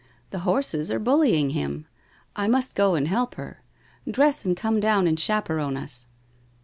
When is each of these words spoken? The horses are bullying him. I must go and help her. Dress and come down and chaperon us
The 0.31 0.39
horses 0.39 0.89
are 0.89 0.97
bullying 0.97 1.51
him. 1.51 1.85
I 2.35 2.47
must 2.47 2.73
go 2.73 2.95
and 2.95 3.07
help 3.07 3.35
her. 3.35 3.61
Dress 4.09 4.45
and 4.45 4.57
come 4.57 4.79
down 4.79 5.05
and 5.05 5.19
chaperon 5.19 5.77
us 5.77 6.07